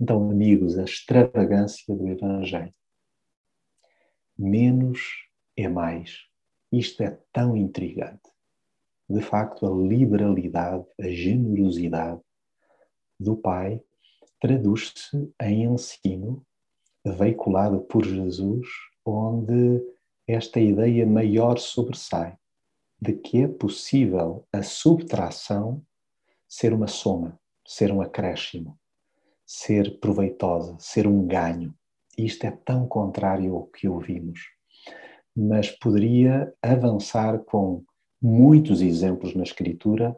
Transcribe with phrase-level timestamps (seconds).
[0.00, 2.72] Então, amigos, a extravagância do Evangelho.
[4.38, 5.00] Menos
[5.56, 6.20] é mais.
[6.70, 8.30] Isto é tão intrigante.
[9.08, 12.20] De facto, a liberalidade, a generosidade
[13.18, 13.82] do Pai
[14.40, 16.46] traduz-se em ensino
[17.04, 18.68] veiculado por Jesus,
[19.04, 19.82] onde
[20.26, 22.36] esta ideia maior sobressai
[23.00, 25.82] de que é possível a subtração
[26.46, 28.78] ser uma soma, ser um acréscimo,
[29.48, 31.74] ser proveitosa, ser um ganho.
[32.18, 34.40] Isto é tão contrário ao que ouvimos.
[35.34, 37.82] Mas poderia avançar com
[38.20, 40.14] muitos exemplos na Escritura,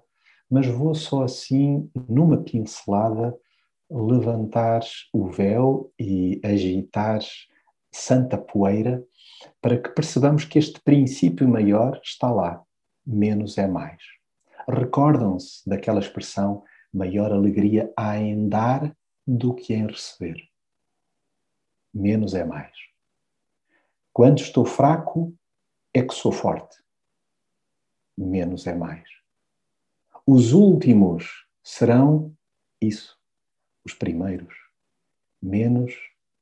[0.50, 3.32] mas vou só assim, numa pincelada,
[3.88, 4.80] levantar
[5.12, 7.20] o véu e agitar
[7.92, 9.04] santa poeira
[9.60, 12.60] para que percebamos que este princípio maior está lá.
[13.06, 14.02] Menos é mais.
[14.68, 18.92] Recordam-se daquela expressão maior alegria há em dar
[19.36, 20.48] do que em receber.
[21.94, 22.76] Menos é mais.
[24.12, 25.32] Quando estou fraco,
[25.94, 26.82] é que sou forte.
[28.16, 29.08] Menos é mais.
[30.26, 32.36] Os últimos serão
[32.80, 33.16] isso,
[33.84, 34.54] os primeiros.
[35.40, 35.94] Menos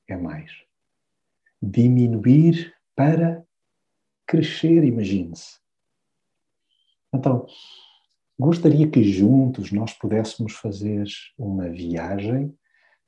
[0.07, 0.51] é mais.
[1.61, 3.47] Diminuir para
[4.27, 5.59] crescer, imagine-se.
[7.13, 7.47] Então,
[8.39, 12.58] gostaria que juntos nós pudéssemos fazer uma viagem,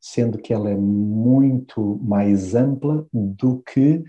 [0.00, 4.02] sendo que ela é muito mais ampla do que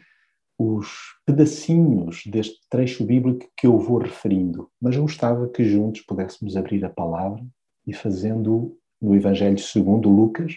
[0.58, 0.88] os
[1.26, 6.86] pedacinhos deste trecho bíblico que eu vou referindo, mas eu gostava que juntos pudéssemos abrir
[6.86, 7.44] a palavra
[7.86, 10.54] e fazendo no Evangelho segundo Lucas,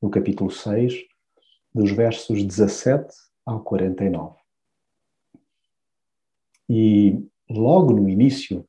[0.00, 0.94] no capítulo 6,
[1.74, 3.14] dos versos 17
[3.44, 4.34] ao 49.
[6.68, 8.66] E logo no início,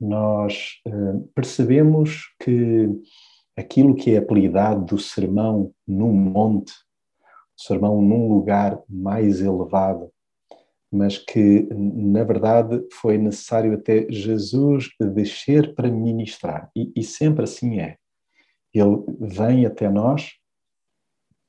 [0.00, 2.88] nós uh, percebemos que
[3.56, 6.72] aquilo que é apelidado do sermão num monte
[7.56, 10.12] sermão num lugar mais elevado,
[10.92, 16.70] mas que, na verdade, foi necessário até Jesus descer para ministrar.
[16.76, 17.96] E, e sempre assim é.
[18.74, 20.32] Ele vem até nós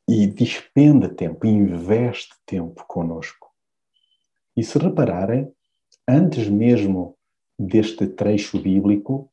[0.08, 3.48] e despende tempo, investe tempo conosco.
[4.56, 5.52] E se repararem,
[6.08, 7.18] antes mesmo
[7.60, 9.30] deste trecho bíblico,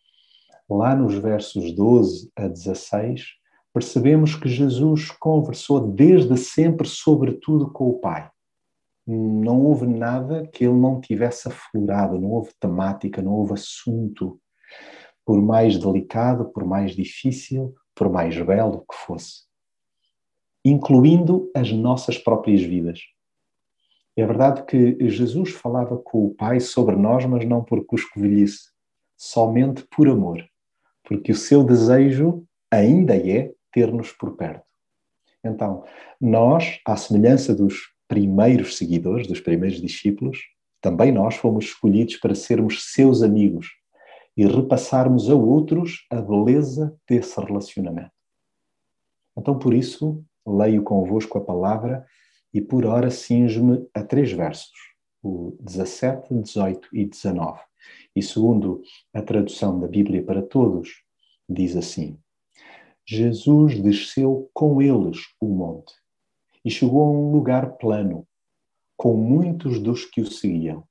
[0.69, 3.25] lá nos versos 12 a 16,
[3.73, 8.31] percebemos que Jesus conversou desde sempre, sobretudo, com o Pai.
[9.07, 14.41] Não houve nada que ele não tivesse aflorado, não houve temática, não houve assunto,
[15.25, 19.45] por mais delicado, por mais difícil, por mais belo que fosse,
[20.65, 23.01] incluindo as nossas próprias vidas.
[24.17, 28.71] É verdade que Jesus falava com o Pai sobre nós, mas não por cuscovilhice,
[29.17, 30.45] somente por amor,
[31.05, 34.65] porque o seu desejo ainda é ter-nos por perto.
[35.45, 35.85] Então,
[36.21, 40.39] nós, à semelhança dos primeiros seguidores, dos primeiros discípulos,
[40.81, 43.69] também nós fomos escolhidos para sermos seus amigos
[44.37, 48.13] e repassarmos a outros a beleza desse relacionamento.
[49.37, 52.07] Então, por isso, leio convosco a palavra
[52.53, 54.94] e por hora cinjo-me a três versos,
[55.25, 57.59] o 17, 18 e 19.
[58.15, 61.03] E segundo a tradução da Bíblia para Todos,
[61.49, 62.19] diz assim:
[63.07, 65.95] Jesus desceu com eles o monte
[66.63, 68.27] e chegou a um lugar plano,
[68.97, 70.87] com muitos dos que o seguiam.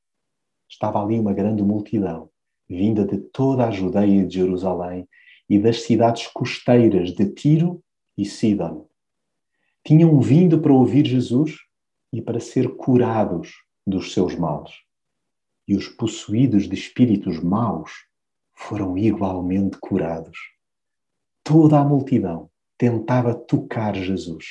[0.68, 2.30] Estava ali uma grande multidão,
[2.68, 5.08] vinda de toda a Judeia e de Jerusalém
[5.48, 7.84] e das cidades costeiras de Tiro
[8.18, 8.88] e Sidon.
[9.86, 11.58] Tinham vindo para ouvir Jesus
[12.12, 14.72] e para ser curados dos seus males.
[15.68, 17.92] E os possuídos de espíritos maus
[18.54, 20.38] foram igualmente curados
[21.44, 24.46] toda a multidão tentava tocar Jesus,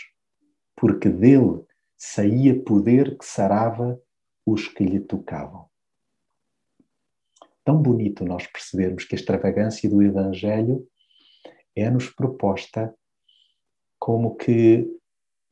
[0.76, 1.64] porque dele
[1.96, 4.00] saía poder que sarava
[4.44, 5.66] os que lhe tocavam.
[7.64, 10.86] Tão bonito nós percebermos que a extravagância do Evangelho
[11.74, 12.94] é-nos proposta
[13.98, 14.86] como que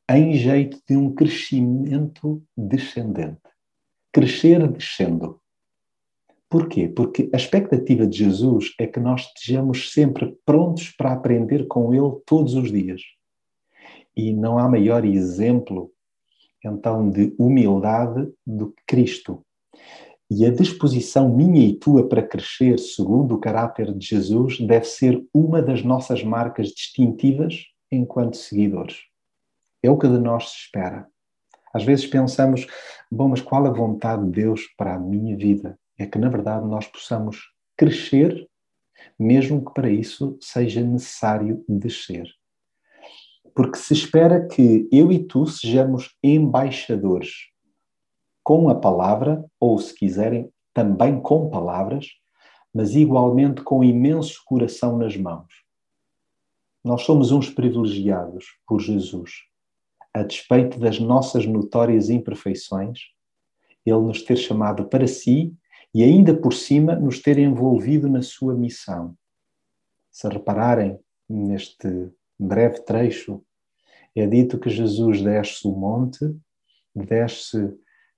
[0.09, 3.40] em jeito de um crescimento descendente.
[4.13, 5.39] Crescer descendo.
[6.49, 6.89] Porquê?
[6.89, 12.19] Porque a expectativa de Jesus é que nós estejamos sempre prontos para aprender com Ele
[12.25, 13.01] todos os dias.
[14.15, 15.91] E não há maior exemplo,
[16.63, 19.45] então, de humildade do que Cristo.
[20.29, 25.21] E a disposição minha e tua para crescer segundo o caráter de Jesus deve ser
[25.33, 28.97] uma das nossas marcas distintivas enquanto seguidores.
[29.83, 31.10] É o que de nós se espera.
[31.73, 32.67] Às vezes pensamos,
[33.11, 35.77] bom, mas qual a vontade de Deus para a minha vida?
[36.01, 38.49] é que, na verdade, nós possamos crescer,
[39.17, 42.27] mesmo que para isso seja necessário descer.
[43.55, 47.49] Porque se espera que eu e tu sejamos embaixadores
[48.43, 52.07] com a palavra, ou se quiserem, também com palavras,
[52.73, 55.53] mas igualmente com imenso coração nas mãos.
[56.83, 59.31] Nós somos uns privilegiados por Jesus.
[60.13, 62.99] A despeito das nossas notórias imperfeições,
[63.85, 65.55] Ele nos ter chamado para si
[65.93, 69.15] e ainda por cima nos ter envolvido na sua missão.
[70.11, 70.99] Se repararem
[71.29, 73.43] neste breve trecho,
[74.15, 76.35] é dito que Jesus desce o monte,
[76.93, 77.73] desce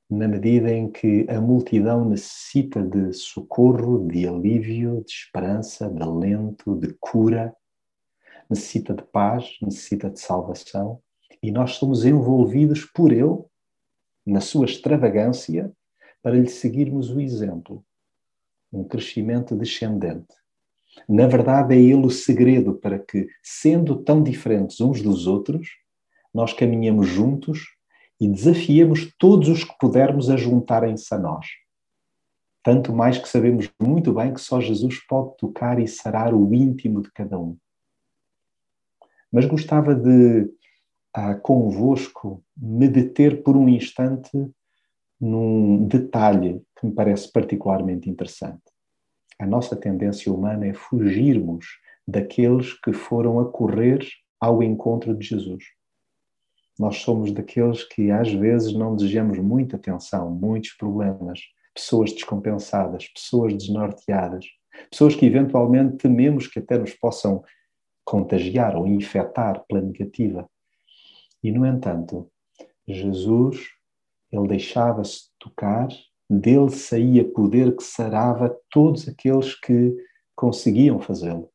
[0.10, 6.76] na medida em que a multidão necessita de socorro, de alívio, de esperança, de alento,
[6.76, 7.56] de cura,
[8.50, 11.02] necessita de paz, necessita de salvação,
[11.44, 13.44] e nós somos envolvidos por Ele,
[14.26, 15.70] na sua extravagância,
[16.22, 17.86] para lhe seguirmos o exemplo.
[18.72, 20.34] Um crescimento descendente.
[21.08, 25.68] Na verdade, é Ele o segredo para que, sendo tão diferentes uns dos outros,
[26.34, 27.76] nós caminhemos juntos
[28.22, 31.46] e desafiemos todos os que pudermos a juntarem-se a nós.
[32.64, 37.02] Tanto mais que sabemos muito bem que só Jesus pode tocar e sarar o íntimo
[37.02, 37.58] de cada um.
[39.30, 40.50] Mas gostava de,
[41.14, 44.32] ah, convosco, me deter por um instante
[45.20, 48.64] num detalhe que me parece particularmente interessante.
[49.40, 51.66] A nossa tendência humana é fugirmos
[52.08, 54.06] daqueles que foram a correr
[54.40, 55.64] ao encontro de Jesus.
[56.78, 61.40] Nós somos daqueles que às vezes não desejamos muita atenção, muitos problemas,
[61.74, 64.46] pessoas descompensadas, pessoas desnorteadas,
[64.90, 67.44] pessoas que eventualmente tememos que até nos possam
[68.04, 70.50] contagiar ou infectar pela negativa.
[71.44, 72.32] E, no entanto,
[72.88, 73.70] Jesus,
[74.32, 75.90] ele deixava-se tocar,
[76.30, 79.96] dele saía poder que sarava todos aqueles que
[80.36, 81.50] conseguiam fazê-lo.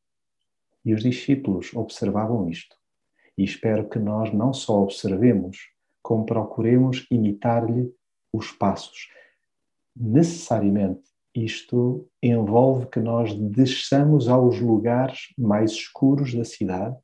[0.85, 2.79] E os discípulos observavam isto
[3.39, 5.59] e espero que nós não só observemos,
[6.03, 7.89] como procuremos imitar-lhe
[8.33, 9.09] os passos.
[9.95, 11.03] Necessariamente,
[11.33, 16.97] isto envolve que nós desçamos aos lugares mais escuros da cidade,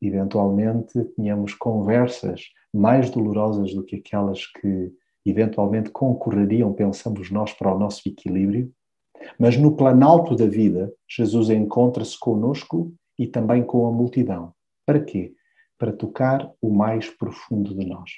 [0.00, 4.92] eventualmente tenhamos conversas mais dolorosas do que aquelas que
[5.24, 8.72] eventualmente concorreriam, pensamos nós, para o nosso equilíbrio,
[9.38, 14.54] mas no planalto da vida, Jesus encontra-se conosco e também com a multidão.
[14.86, 15.34] Para quê?
[15.78, 18.10] Para tocar o mais profundo de nós.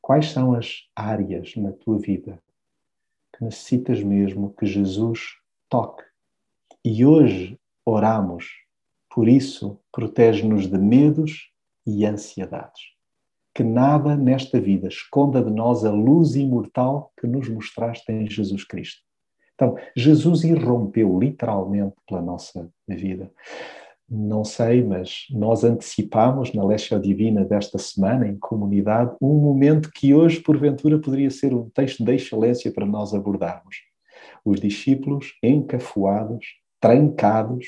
[0.00, 2.40] Quais são as áreas na tua vida
[3.36, 5.36] que necessitas mesmo que Jesus
[5.68, 6.02] toque?
[6.84, 8.65] E hoje oramos,
[9.16, 11.50] por isso, protege-nos de medos
[11.86, 12.82] e ansiedades.
[13.54, 18.62] Que nada nesta vida esconda de nós a luz imortal que nos mostraste em Jesus
[18.62, 19.00] Cristo.
[19.54, 23.32] Então, Jesus irrompeu literalmente pela nossa vida
[24.06, 30.12] não sei, mas nós antecipamos na Lécio Divina desta semana, em comunidade, um momento que
[30.12, 33.78] hoje, porventura, poderia ser um texto de excelência para nós abordarmos.
[34.44, 36.46] Os discípulos encafuados,
[36.78, 37.66] trancados,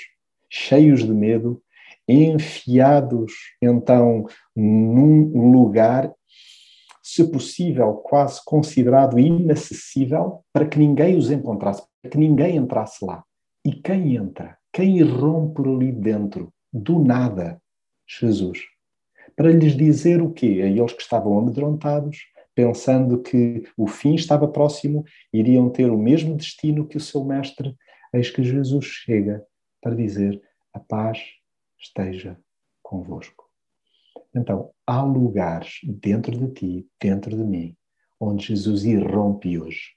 [0.49, 1.63] cheios de medo,
[2.09, 6.13] enfiados então num lugar,
[7.03, 13.25] se possível, quase considerado inacessível, para que ninguém os encontrasse, para que ninguém entrasse lá.
[13.65, 14.57] E quem entra?
[14.73, 17.61] Quem irrompe ali dentro, do nada?
[18.07, 18.61] Jesus.
[19.37, 20.61] Para lhes dizer o quê?
[20.63, 22.19] A eles que estavam amedrontados,
[22.55, 27.75] pensando que o fim estava próximo, iriam ter o mesmo destino que o seu mestre,
[28.13, 29.45] eis que Jesus chega
[29.81, 30.41] para dizer:
[30.79, 31.19] a paz
[31.77, 32.39] esteja
[32.83, 33.45] convosco.
[34.35, 37.77] Então, há lugares dentro de ti, dentro de mim,
[38.21, 39.97] onde Jesus irrompe hoje.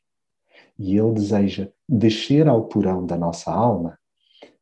[0.77, 3.97] E ele deseja descer ao porão da nossa alma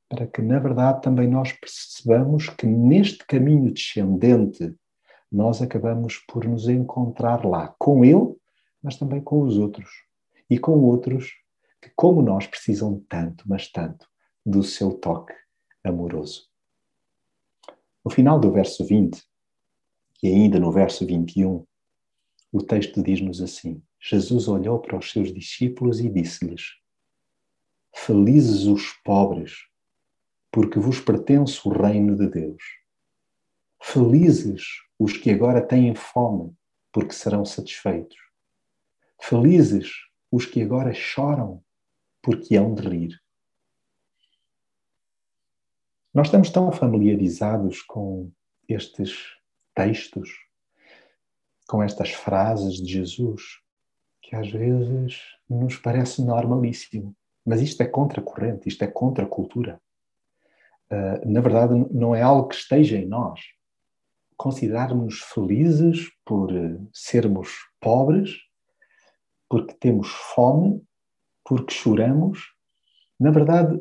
[0.10, 4.76] para que, na verdade, também nós percebamos que neste caminho descendente
[5.32, 8.36] nós acabamos por nos encontrar lá, com Ele,
[8.82, 9.90] mas também com os outros.
[10.50, 11.32] E com outros
[11.82, 14.08] que, como nós, precisam tanto, mas tanto,
[14.44, 15.34] do seu toque
[15.84, 16.48] amoroso.
[18.04, 19.24] No final do verso 20,
[20.22, 21.66] e ainda no verso 21,
[22.52, 26.78] o texto diz-nos assim: Jesus olhou para os seus discípulos e disse-lhes:
[27.94, 29.54] Felizes os pobres,
[30.52, 32.64] porque vos pertence o reino de Deus.
[33.82, 34.64] Felizes
[34.98, 36.54] os que agora têm fome,
[36.92, 38.18] porque serão satisfeitos.
[39.22, 39.92] Felizes
[40.32, 41.64] os que agora choram,
[42.22, 43.22] porque hão de rir.
[46.14, 48.32] Nós estamos tão familiarizados com
[48.68, 49.38] estes
[49.76, 50.30] textos,
[51.68, 53.44] com estas frases de Jesus,
[54.22, 57.16] que às vezes nos parece normalíssimo.
[57.46, 59.80] Mas isto é contracorrente, isto é contra a cultura
[60.92, 63.40] uh, na verdade, não é algo que esteja em nós.
[64.36, 67.50] Considerarmos-nos felizes por uh, sermos
[67.80, 68.36] pobres,
[69.50, 70.82] porque temos fome,
[71.44, 72.54] porque choramos,
[73.20, 73.80] na verdade,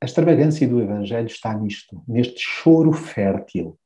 [0.00, 3.78] a extravagância do Evangelho está nisto, neste choro fértil.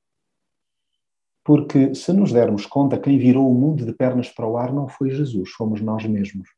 [1.43, 4.87] Porque se nos dermos conta, quem virou o mundo de pernas para o ar não
[4.87, 6.49] foi Jesus, fomos nós mesmos.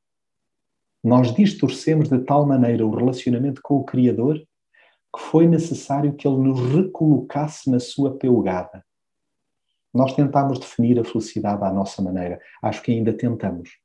[1.03, 4.39] Nós distorcemos de tal maneira o relacionamento com o Criador
[5.17, 8.85] que foi necessário que ele nos recolocasse na sua peugada.
[9.95, 12.39] Nós tentámos definir a felicidade à nossa maneira.
[12.63, 13.79] Acho que ainda tentamos.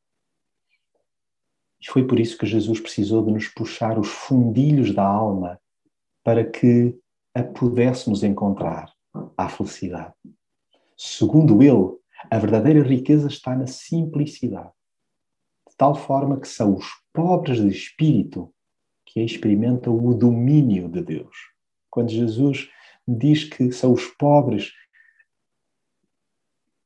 [1.79, 5.60] E foi por isso que Jesus precisou de nos puxar os fundilhos da alma
[6.23, 6.95] para que
[7.33, 8.91] a pudéssemos encontrar
[9.37, 10.13] à felicidade.
[10.97, 11.97] Segundo ele,
[12.29, 14.71] a verdadeira riqueza está na simplicidade,
[15.67, 18.53] de tal forma que são os pobres de espírito
[19.05, 21.35] que experimentam o domínio de Deus.
[21.89, 22.69] Quando Jesus
[23.07, 24.71] diz que são os pobres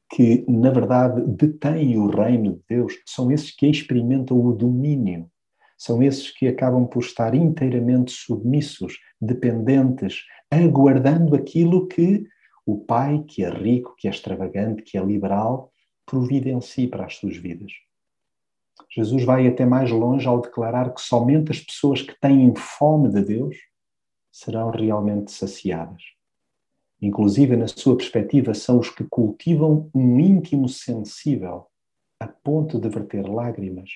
[0.10, 5.30] que, na verdade, detêm o reino de Deus, são esses que experimentam o domínio,
[5.86, 12.25] são esses que acabam por estar inteiramente submissos, dependentes, aguardando aquilo que
[12.65, 15.72] o Pai, que é rico, que é extravagante, que é liberal,
[16.04, 17.72] providencie para as suas vidas.
[18.92, 23.22] Jesus vai até mais longe ao declarar que somente as pessoas que têm fome de
[23.22, 23.56] Deus
[24.32, 26.01] serão realmente saciadas.
[27.00, 31.68] Inclusive, na sua perspectiva, são os que cultivam um íntimo sensível
[32.20, 33.92] a ponto de verter lágrimas,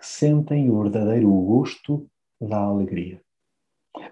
[0.00, 2.08] que sentem o verdadeiro gosto
[2.40, 3.20] da alegria.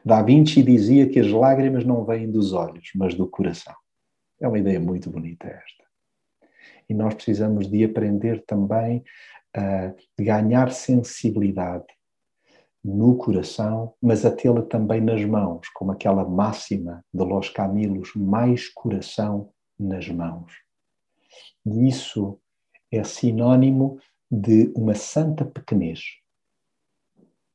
[0.04, 3.74] Da Vinci dizia que as lágrimas não vêm dos olhos, mas do coração.
[4.38, 5.84] É uma ideia muito bonita esta.
[6.88, 9.02] E nós precisamos de aprender também
[9.56, 11.86] a ganhar sensibilidade
[12.84, 18.68] no coração, mas a tê-la também nas mãos, como aquela máxima de Los Camilos, mais
[18.68, 20.52] coração nas mãos.
[21.64, 22.38] E isso
[22.92, 23.98] é sinónimo
[24.30, 26.00] de uma santa pequenez.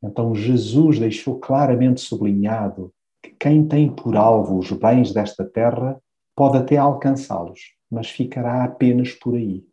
[0.02, 6.02] Então Jesus deixou claramente sublinhado que quem tem por alvo os bens desta terra
[6.36, 9.66] pode até alcançá-los, mas ficará apenas por aí.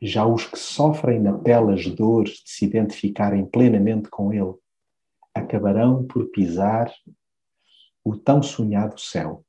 [0.00, 4.54] Já os que sofrem na pele as dores de se identificarem plenamente com Ele,
[5.34, 6.90] acabarão por pisar
[8.04, 9.44] o tão sonhado céu.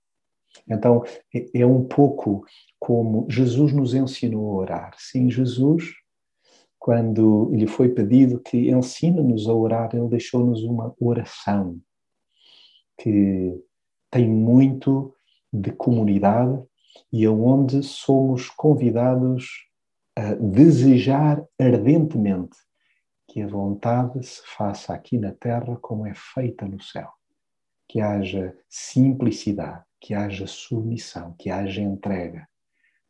[0.67, 1.03] Então,
[1.33, 2.43] é, é um pouco
[2.79, 4.95] como Jesus nos ensinou a orar.
[4.97, 5.93] Sim, Jesus,
[6.89, 11.79] quando lhe foi pedido que ensina-nos a orar, ele deixou-nos uma oração
[12.97, 13.53] que
[14.09, 15.13] tem muito
[15.53, 16.59] de comunidade
[17.13, 19.67] e aonde somos convidados
[20.15, 22.57] a desejar ardentemente
[23.27, 27.11] que a vontade se faça aqui na terra como é feita no céu.
[27.87, 32.49] Que haja simplicidade, que haja submissão, que haja entrega,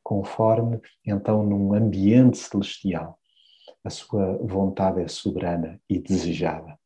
[0.04, 3.18] conforme então num ambiente celestial
[3.84, 6.78] a sua vontade é soberana e desejada.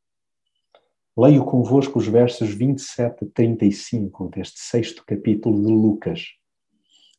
[1.15, 6.25] Leio convosco os versos 27 a 35 deste sexto capítulo de Lucas.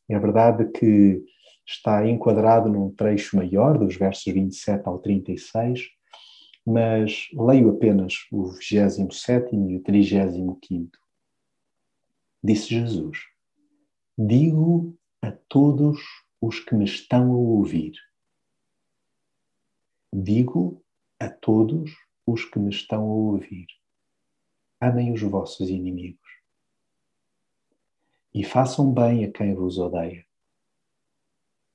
[0.09, 1.23] É verdade que
[1.65, 5.81] está enquadrado num trecho maior, dos versos 27 ao 36,
[6.65, 10.91] mas leio apenas o 27 e o 35.
[12.43, 13.17] Disse Jesus:
[14.17, 15.99] Digo a todos
[16.41, 17.93] os que me estão a ouvir.
[20.17, 20.81] Digo
[21.19, 21.91] a todos
[22.25, 23.67] os que me estão a ouvir
[24.79, 26.21] amem os vossos inimigos.
[28.33, 30.25] E façam bem a quem vos odeia.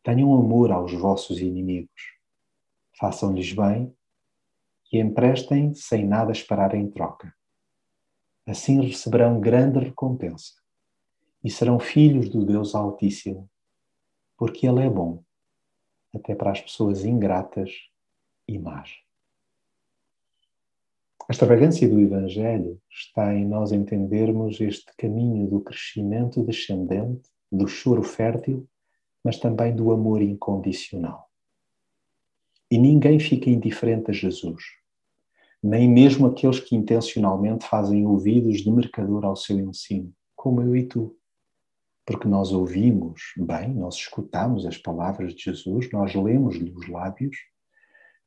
[0.03, 2.15] Tenham amor aos vossos inimigos.
[2.99, 3.95] Façam-lhes bem
[4.91, 7.37] e emprestem sem nada esperar em troca.
[8.47, 10.55] Assim receberão grande recompensa
[11.45, 13.51] e serão filhos do Deus Altíssimo,
[14.35, 15.23] porque Ele é bom
[16.15, 17.90] até para as pessoas ingratas
[18.51, 18.91] e más.
[21.29, 28.03] A extravagância do Evangelho está em nós entendermos este caminho do crescimento descendente, do choro
[28.03, 28.69] fértil,
[29.23, 31.31] mas também do amor incondicional.
[32.69, 34.65] E ninguém fica indiferente a Jesus,
[35.63, 40.85] nem mesmo aqueles que intencionalmente fazem ouvidos de mercador ao seu ensino, como eu e
[40.85, 41.17] tu.
[42.05, 47.37] Porque nós ouvimos bem, nós escutamos as palavras de Jesus, nós lemos-lhe os lábios,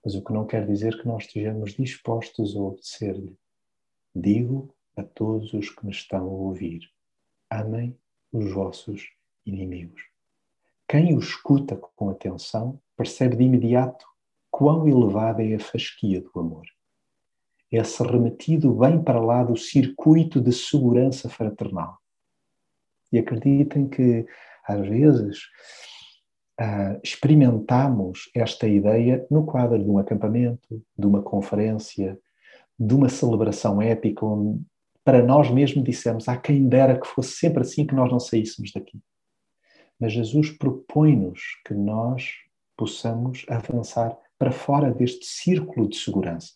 [0.03, 3.38] mas o que não quer dizer que nós estejamos dispostos a obedecer-lhe.
[4.13, 6.81] Digo a todos os que me estão a ouvir:
[7.50, 7.98] amem
[8.31, 9.10] os vossos
[9.45, 10.01] inimigos.
[10.88, 14.05] Quem o escuta com atenção percebe de imediato
[14.51, 16.65] quão elevada é a fasquia do amor.
[17.72, 21.98] é-se remetido bem para lá do circuito de segurança fraternal.
[23.12, 24.27] E acreditem que,
[24.67, 25.39] às vezes,
[26.60, 32.17] uh, experimentamos esta ideia no quadro de um acampamento, de uma conferência,
[32.79, 34.62] de uma celebração épica, onde
[35.03, 38.72] para nós mesmos dissemos: a quem dera que fosse sempre assim que nós não saíssemos
[38.72, 39.00] daqui.
[40.00, 42.31] Mas Jesus propõe-nos que nós
[42.77, 46.53] possamos avançar para fora deste círculo de segurança.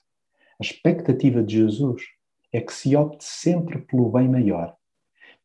[0.59, 2.01] A expectativa de Jesus
[2.51, 4.75] é que se opte sempre pelo bem maior,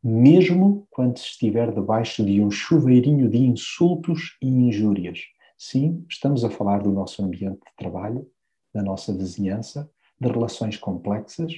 [0.02, 5.21] mesmo quando estiver debaixo de um chuveirinho de insultos e injúrias.
[5.56, 8.28] Sim, estamos a falar do nosso ambiente de trabalho,
[8.75, 9.90] da nossa vizinhança,
[10.21, 11.52] de relações complexas,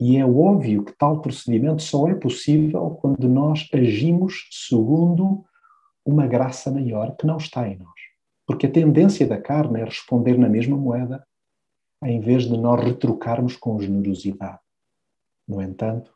[0.00, 5.44] e é óbvio que tal procedimento só é possível quando nós agimos segundo
[6.02, 8.00] uma graça maior que não está em nós.
[8.46, 11.22] Porque a tendência da carne é responder na mesma moeda,
[12.02, 14.58] em vez de nós retrucarmos com generosidade.
[15.46, 16.10] No entanto,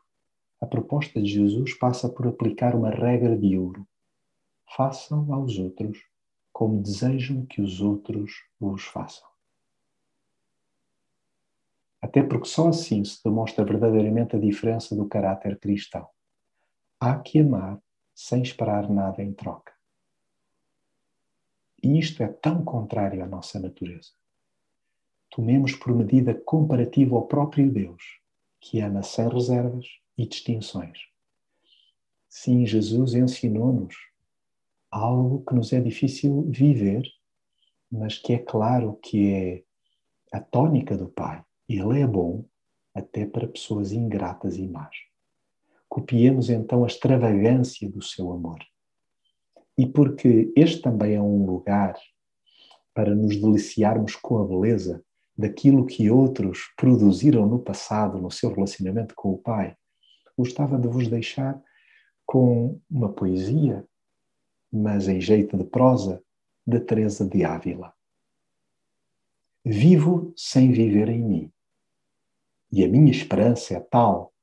[0.61, 3.87] a proposta de Jesus passa por aplicar uma regra de ouro.
[4.75, 6.03] Façam aos outros
[6.51, 9.27] como desejam que os outros vos façam.
[12.01, 16.07] Até porque só assim se demonstra verdadeiramente a diferença do caráter cristão.
[16.99, 17.81] Há que amar
[18.13, 19.73] sem esperar nada em troca.
[21.83, 24.11] E isto é tão contrário à nossa natureza.
[25.29, 28.21] Tomemos por medida comparativa ao próprio Deus,
[28.61, 29.85] que ama sem reservas
[30.17, 30.99] e distinções.
[32.29, 33.95] Sim, Jesus ensinou-nos
[34.91, 37.03] algo que nos é difícil viver,
[37.91, 39.63] mas que é claro que é
[40.31, 42.45] a tônica do Pai ele é bom
[42.93, 44.95] até para pessoas ingratas e más.
[45.89, 48.59] Copiemos então a extravagância do seu amor.
[49.77, 51.95] E porque este também é um lugar
[52.93, 55.03] para nos deliciarmos com a beleza
[55.37, 59.75] daquilo que outros produziram no passado no seu relacionamento com o Pai,
[60.37, 61.61] gostava de vos deixar
[62.25, 63.85] com uma poesia,
[64.71, 66.21] mas em jeito de prosa,
[66.65, 67.93] de Teresa de Ávila.
[69.63, 71.51] Vivo sem viver em mim
[72.71, 74.33] e a minha esperança é tal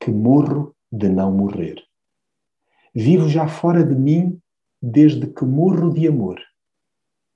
[0.00, 1.82] que morro de não morrer.
[2.94, 4.40] Vivo já fora de mim
[4.80, 6.40] desde que morro de amor,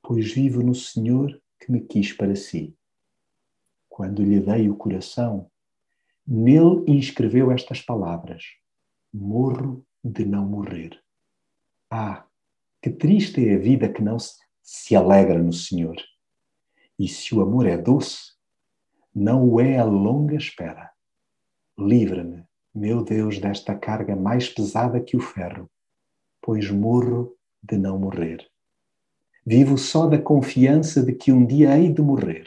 [0.03, 2.75] pois vivo no Senhor que me quis para si.
[3.88, 5.50] Quando lhe dei o coração,
[6.31, 8.45] nele inscreveu estas palavras:
[9.12, 10.97] Morro de não morrer.
[11.90, 12.25] Ah,
[12.81, 14.16] que triste é a vida que não
[14.62, 15.97] se alegra no Senhor.
[16.97, 18.35] E se o amor é doce,
[19.12, 20.93] não o é a longa espera.
[21.77, 25.69] Livra-me, meu Deus, desta carga mais pesada que o ferro,
[26.40, 28.47] pois morro de não morrer.
[29.45, 32.45] Vivo só da confiança de que um dia hei de morrer,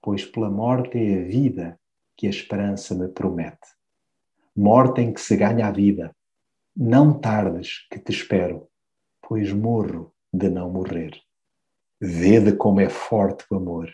[0.00, 1.80] pois pela morte é a vida
[2.16, 3.68] que a esperança me promete.
[4.56, 6.14] Morte em que se ganha a vida.
[6.76, 8.68] Não tardes que te espero,
[9.20, 11.20] pois morro de não morrer.
[12.00, 13.92] Vede como é forte o amor.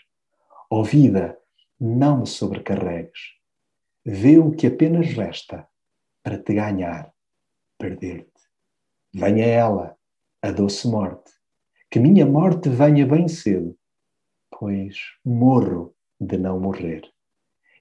[0.71, 1.39] Ó oh vida,
[1.79, 3.35] não me sobrecarregues.
[4.05, 5.69] Vê o que apenas resta
[6.23, 7.13] para te ganhar,
[7.79, 8.31] perder-te.
[9.13, 9.97] Venha ela,
[10.43, 11.33] a doce morte,
[11.91, 13.77] que minha morte venha bem cedo,
[14.51, 17.03] pois morro de não morrer.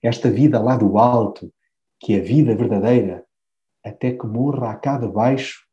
[0.01, 1.53] Esta vida lá do alto,
[1.99, 3.25] que é a vida verdadeira,
[3.83, 5.67] até que morra a cá de baixo,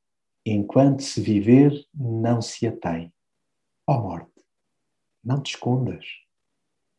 [0.44, 3.12] enquanto se viver não se atém.
[3.86, 4.44] Ó oh morte,
[5.22, 6.04] não te escondas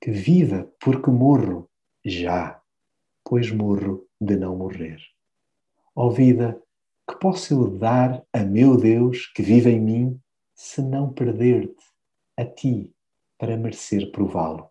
[0.01, 1.69] que viva porque morro
[2.05, 2.61] já,
[3.23, 4.99] pois morro de não morrer.
[5.95, 6.61] Ó vida,
[7.09, 10.21] que posso eu dar a meu Deus que vive em mim,
[10.53, 11.83] se não perder-te
[12.37, 12.93] a ti
[13.37, 14.69] para merecer prová-lo?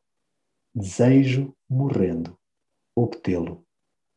[0.75, 2.38] Desejo, morrendo,
[2.97, 3.65] obtê-lo,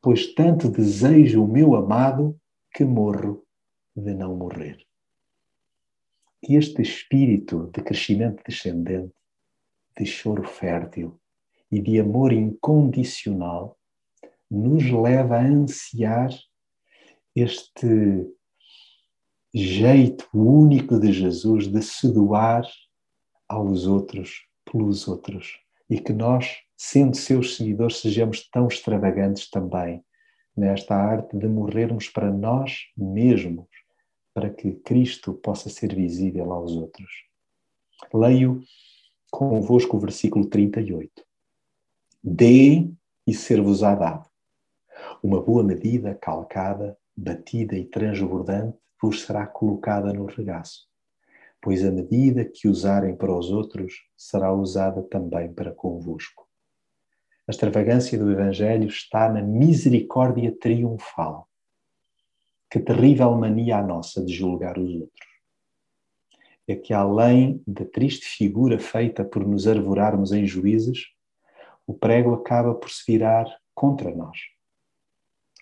[0.02, 2.40] pois tanto desejo o meu amado
[2.74, 3.46] que morro
[3.96, 4.78] de não morrer.
[6.42, 9.14] Que este espírito de crescimento descendente
[9.98, 11.20] de choro fértil
[11.70, 13.78] e de amor incondicional
[14.50, 16.30] nos leva a ansiar
[17.36, 18.26] este
[19.54, 22.64] jeito único de Jesus de se doar
[23.48, 30.02] aos outros, pelos outros, e que nós, sendo seus seguidores, sejamos tão extravagantes também
[30.56, 33.68] nesta arte de morrermos para nós mesmos,
[34.34, 37.12] para que Cristo possa ser visível aos outros.
[38.14, 38.64] Leio
[39.30, 41.12] convosco o versículo 38.
[42.24, 44.30] Deem e ser-vos-á dado.
[45.22, 50.88] Uma boa medida, calcada, batida e transbordante vos será colocada no regaço,
[51.62, 56.49] pois a medida que usarem para os outros será usada também para convosco.
[57.50, 61.50] A extravagância do Evangelho está na misericórdia triunfal.
[62.70, 65.28] Que terrível mania a nossa de julgar os outros.
[66.68, 71.08] É que, além da triste figura feita por nos arvorarmos em juízes,
[71.88, 74.38] o prego acaba por se virar contra nós.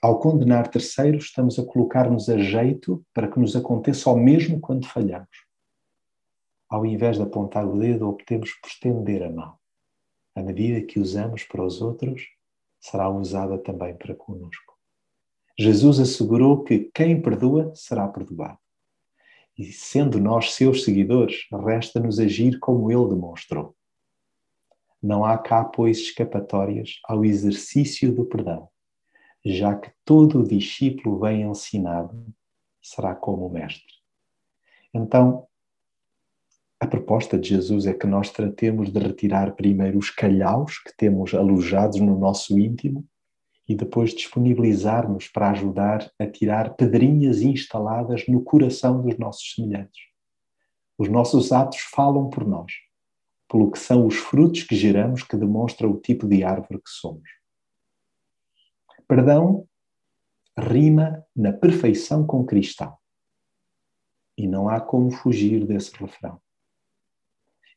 [0.01, 4.85] Ao condenar terceiros, estamos a colocar-nos a jeito para que nos aconteça o mesmo quando
[4.85, 5.45] falhamos.
[6.67, 9.57] Ao invés de apontar o dedo, optemos por estender a mão
[10.47, 12.27] medida que usamos para os outros,
[12.79, 14.73] será usada também para conosco.
[15.59, 18.59] Jesus assegurou que quem perdoa será perdoado.
[19.57, 23.75] E sendo nós seus seguidores, resta-nos agir como ele demonstrou.
[25.01, 28.69] Não há cá, pois, escapatórias ao exercício do perdão,
[29.43, 32.25] já que todo o discípulo bem ensinado
[32.81, 33.93] será como o Mestre.
[34.93, 35.47] Então,
[36.79, 41.33] a proposta de Jesus é que nós tratemos de retirar primeiro os calhaus que temos
[41.33, 43.07] alojados no nosso íntimo
[43.67, 50.03] e depois disponibilizar-nos para ajudar a tirar pedrinhas instaladas no coração dos nossos semelhantes.
[50.97, 52.71] Os nossos atos falam por nós,
[53.49, 57.29] pelo que são os frutos que geramos que demonstram o tipo de árvore que somos.
[59.07, 59.67] Perdão
[60.57, 62.97] rima na perfeição com cristão.
[64.37, 66.39] E não há como fugir desse refrão.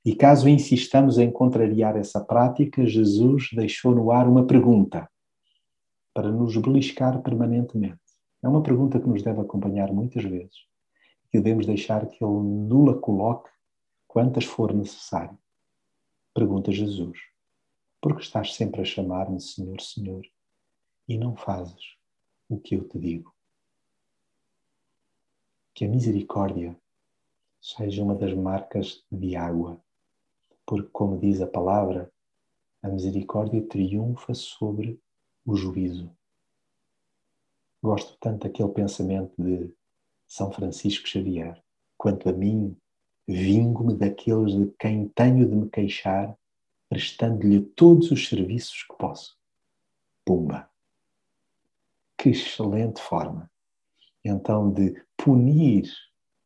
[0.04, 5.10] E caso insistamos em contrariar essa prática, Jesus deixou no ar uma pergunta
[6.14, 8.00] para nos beliscar permanentemente.
[8.42, 10.56] É uma pergunta que nos deve acompanhar muitas vezes
[11.32, 13.50] e devemos deixar que Ele nula coloque
[14.08, 15.38] quantas for necessário.
[16.34, 17.18] Pergunta Jesus:
[18.00, 20.24] Por que estás sempre a chamar-me Senhor, Senhor
[21.06, 21.96] e não fazes
[22.48, 23.34] o que eu te digo?
[25.74, 26.74] Que a misericórdia
[27.60, 29.80] seja uma das marcas de água
[30.70, 32.12] porque, como diz a palavra,
[32.80, 35.02] a misericórdia triunfa sobre
[35.44, 36.16] o juízo.
[37.83, 39.74] Gosto tanto daquele pensamento de
[40.28, 41.61] São Francisco Xavier.
[41.98, 42.76] Quanto a mim,
[43.26, 46.38] vingo-me daqueles de quem tenho de me queixar,
[46.88, 49.37] prestando-lhe todos os serviços que posso.
[50.24, 50.70] Pumba!
[52.16, 53.50] Que excelente forma,
[54.24, 55.90] então, de punir,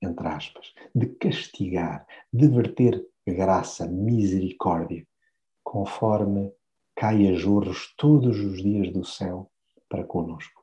[0.01, 5.07] entre aspas, de castigar, de verter graça, misericórdia,
[5.63, 6.53] conforme
[6.95, 9.51] cai a jorros todos os dias do céu
[9.89, 10.63] para conosco.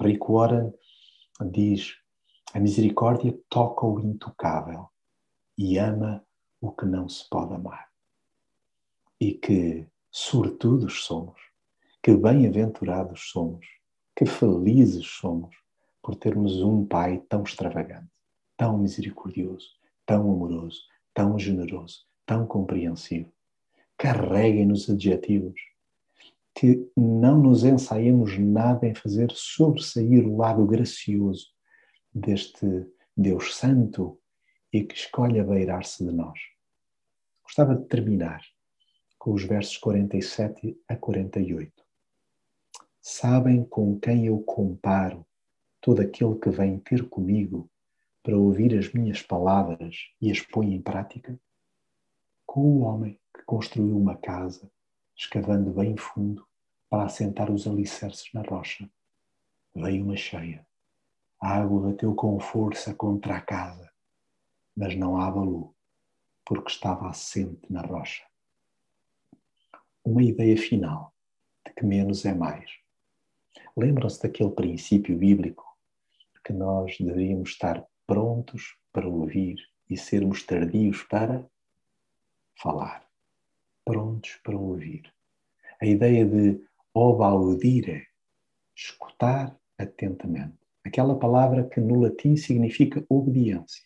[0.00, 0.72] Rick Warren
[1.50, 1.94] diz:
[2.52, 4.88] a misericórdia toca o intocável
[5.56, 6.24] e ama
[6.60, 7.88] o que não se pode amar.
[9.20, 11.40] E que sortudos somos,
[12.02, 13.66] que bem-aventurados somos,
[14.16, 15.54] que felizes somos
[16.02, 18.10] por termos um Pai tão extravagante,
[18.56, 19.70] tão misericordioso,
[20.04, 20.82] tão amoroso,
[21.14, 23.32] tão generoso, tão compreensivo.
[23.96, 25.60] Carreguem-nos adjetivos,
[26.54, 31.46] que não nos ensaiemos nada em fazer sobressair o lado gracioso
[32.12, 32.66] deste
[33.16, 34.20] Deus Santo
[34.72, 36.38] e que escolhe beirar-se de nós.
[37.42, 38.42] Gostava de terminar
[39.18, 41.72] com os versos 47 a 48.
[43.00, 45.26] Sabem com quem eu comparo
[45.80, 47.70] todo aquele que vem ter comigo
[48.24, 51.38] para ouvir as minhas palavras e as põe em prática?
[52.46, 54.72] Com o homem que construiu uma casa,
[55.14, 56.48] escavando bem fundo
[56.88, 58.90] para assentar os alicerces na rocha.
[59.74, 60.66] Veio uma cheia.
[61.38, 63.92] A água bateu com força contra a casa,
[64.74, 65.74] mas não a abalou,
[66.46, 68.24] porque estava assente na rocha.
[70.02, 71.14] Uma ideia final
[71.66, 72.70] de que menos é mais.
[73.76, 75.62] Lembram-se daquele princípio bíblico
[76.42, 79.56] que nós deveríamos estar prontos para ouvir
[79.88, 81.44] e sermos tardios para
[82.56, 83.06] falar.
[83.84, 85.12] Prontos para ouvir.
[85.80, 86.60] A ideia de
[86.92, 88.06] obaudire,
[88.74, 90.58] escutar atentamente.
[90.84, 93.84] Aquela palavra que no latim significa obediência.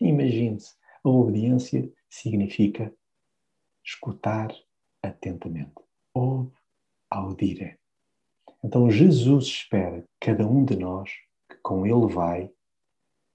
[0.00, 2.92] Imagine-se, a obediência significa
[3.84, 4.52] escutar
[5.02, 5.74] atentamente.
[6.14, 6.52] Ob
[7.10, 7.78] audire.
[8.62, 11.10] Então Jesus espera cada um de nós
[11.48, 12.50] que com ele vai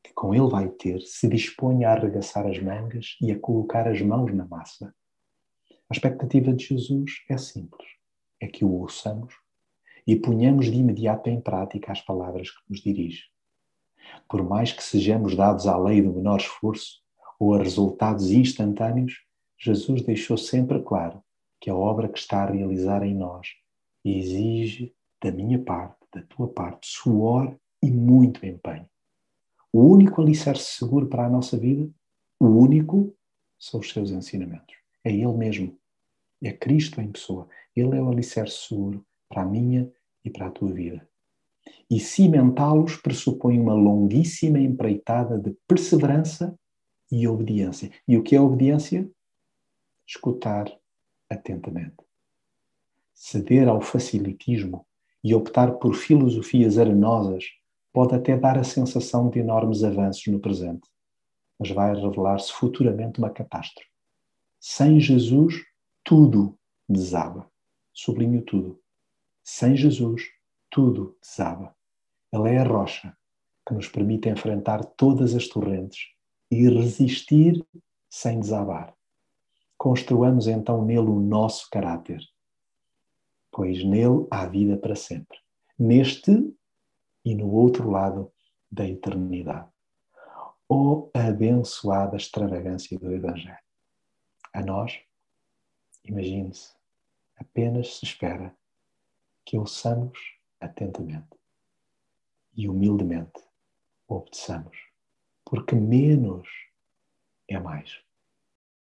[0.03, 4.01] que com ele vai ter se disponha a arregaçar as mangas e a colocar as
[4.01, 4.93] mãos na massa.
[5.89, 7.87] A expectativa de Jesus é simples:
[8.41, 9.33] é que o ouçamos
[10.05, 13.23] e ponhamos de imediato em prática as palavras que nos dirige.
[14.27, 17.01] Por mais que sejamos dados à lei do menor esforço
[17.39, 19.13] ou a resultados instantâneos,
[19.57, 21.23] Jesus deixou sempre claro
[21.61, 23.47] que a obra que está a realizar em nós
[24.03, 28.89] exige da minha parte, da tua parte, suor e muito empenho.
[29.73, 31.89] O único alicerce seguro para a nossa vida,
[32.39, 33.11] o único,
[33.57, 34.75] são os seus ensinamentos.
[35.03, 35.75] É Ele mesmo.
[36.43, 37.47] É Cristo em pessoa.
[37.75, 39.91] Ele é o alicerce seguro para a minha
[40.23, 41.09] e para a tua vida.
[41.89, 46.55] E cimentá-los pressupõe uma longuíssima empreitada de perseverança
[47.11, 47.91] e obediência.
[48.07, 49.09] E o que é obediência?
[50.05, 50.71] Escutar
[51.27, 51.95] atentamente.
[53.11, 54.85] Ceder ao facilitismo
[55.23, 57.45] e optar por filosofias arenosas
[57.93, 60.89] pode até dar a sensação de enormes avanços no presente,
[61.59, 63.87] mas vai revelar-se futuramente uma catástrofe.
[64.59, 65.63] Sem Jesus,
[66.03, 66.57] tudo
[66.89, 67.49] desaba.
[67.93, 68.81] Sublinho tudo.
[69.43, 70.23] Sem Jesus,
[70.69, 71.75] tudo desaba.
[72.31, 73.15] Ele é a rocha
[73.65, 76.07] que nos permite enfrentar todas as torrentes
[76.49, 77.63] e resistir
[78.09, 78.93] sem desabar.
[79.77, 82.21] Construamos então nele o nosso caráter,
[83.51, 85.37] pois nele há vida para sempre.
[85.77, 86.53] Neste
[87.23, 88.31] e no outro lado
[88.71, 89.69] da eternidade.
[90.67, 93.57] Oh, abençoada extravagância do Evangelho!
[94.53, 94.99] A nós,
[96.03, 96.73] imagine-se,
[97.37, 98.55] apenas se espera
[99.45, 100.17] que ouçamos
[100.59, 101.37] atentamente
[102.55, 103.41] e humildemente
[104.07, 104.77] obedeçamos,
[105.43, 106.47] porque menos
[107.47, 108.01] é mais.